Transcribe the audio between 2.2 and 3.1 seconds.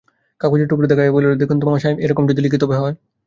যদি লিখি তবে হয়?